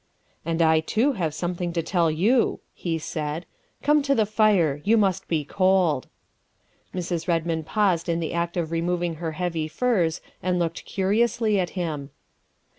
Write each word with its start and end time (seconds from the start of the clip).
''"And 0.47 0.63
I 0.63 0.79
too 0.79 1.11
have 1.13 1.31
something 1.31 1.71
to 1.73 1.83
tell 1.83 2.09
you," 2.09 2.59
he 2.73 2.97
said. 2.97 3.45
''Come 3.83 4.01
to 4.01 4.15
the 4.15 4.25
fire; 4.25 4.81
you 4.83 4.97
must 4.97 5.27
be 5.27 5.45
cold. 5.45 6.07
''Mrs. 6.95 7.27
Redmond 7.27 7.67
paused 7.67 8.09
in 8.09 8.19
the 8.19 8.33
act 8.33 8.57
of 8.57 8.71
removing 8.71 9.17
her 9.17 9.33
heavy 9.33 9.67
furs 9.67 10.19
and 10.41 10.57
looked 10.57 10.85
curiously 10.85 11.59
at 11.59 11.71
him. 11.77 12.09